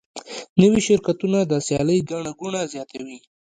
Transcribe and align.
نوي 0.61 0.79
شرکتونه 0.87 1.39
د 1.43 1.53
سیالۍ 1.67 1.99
ګڼه 2.09 2.31
ګوڼه 2.39 2.61
زیاتوي. 2.73 3.17